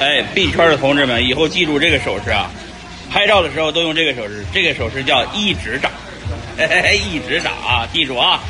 [0.00, 2.50] 哎，B 圈的同志们，以后记住这个手势啊！
[3.10, 5.90] 拍照的时候都用这个手势，这个手势叫一直眨，
[6.56, 7.86] 嘿嘿嘿，一直眨啊！
[7.92, 8.40] 记住啊！